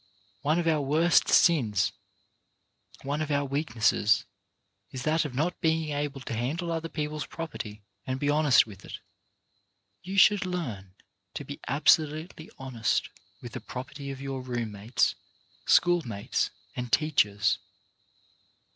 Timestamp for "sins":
1.29-1.91